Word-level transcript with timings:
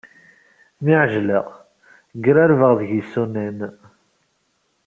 Mi 0.83 0.93
ɛejleɣ, 1.03 1.47
grarbeɣ 2.23 2.71
deg 2.79 2.89
yisunan. 2.93 3.59